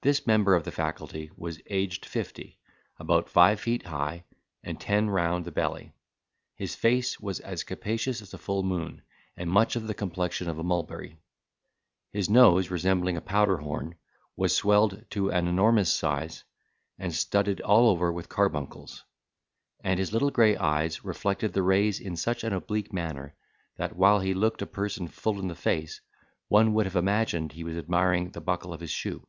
This 0.00 0.28
member 0.28 0.54
of 0.54 0.62
the 0.62 0.70
faculty 0.70 1.32
was 1.36 1.60
aged 1.68 2.04
fifty, 2.06 2.60
about 3.00 3.28
five 3.28 3.58
feet 3.60 3.82
high, 3.86 4.22
and 4.62 4.80
ten 4.80 5.10
round 5.10 5.44
the 5.44 5.50
belly; 5.50 5.92
his 6.54 6.76
face 6.76 7.18
was 7.18 7.40
as 7.40 7.64
capacious 7.64 8.22
as 8.22 8.32
a 8.32 8.38
full 8.38 8.62
moon, 8.62 9.02
and 9.36 9.50
much 9.50 9.74
of 9.74 9.88
the 9.88 9.94
complexion 9.94 10.48
of 10.48 10.56
a 10.56 10.62
mulberry: 10.62 11.16
his 12.12 12.30
nose, 12.30 12.70
resembling 12.70 13.16
a 13.16 13.20
powder 13.20 13.56
horn, 13.56 13.96
was 14.36 14.54
swelled 14.54 15.04
to 15.10 15.32
an 15.32 15.48
enormous 15.48 15.92
size, 15.92 16.44
and 16.96 17.12
studded 17.12 17.60
all 17.62 17.88
over 17.90 18.12
with 18.12 18.28
carbuncles; 18.28 19.02
and 19.82 19.98
his 19.98 20.12
little 20.12 20.30
gray 20.30 20.56
eyes 20.56 21.04
reflected 21.04 21.52
the 21.54 21.62
rays 21.64 21.98
in 21.98 22.14
such 22.14 22.44
an 22.44 22.52
oblique 22.52 22.92
manner 22.92 23.34
that, 23.78 23.96
while 23.96 24.20
he 24.20 24.32
looked 24.32 24.62
a 24.62 24.66
person 24.66 25.08
full 25.08 25.40
in 25.40 25.48
the 25.48 25.56
face, 25.56 26.00
one 26.46 26.72
would 26.72 26.86
have 26.86 26.94
imagined 26.94 27.50
he 27.50 27.64
was 27.64 27.76
admiring 27.76 28.30
the 28.30 28.40
buckle 28.40 28.72
of 28.72 28.78
his 28.80 28.92
shoe. 28.92 29.26